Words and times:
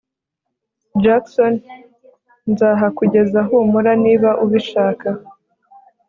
Jackson 1.03 1.53
nzahakugeza 2.51 3.39
humura 3.47 3.91
niba 4.03 4.29
ubishaka 4.43 5.07